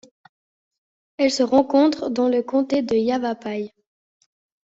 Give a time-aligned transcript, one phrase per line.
[1.17, 3.71] Elle se rencontre dans le comté de Yavapai.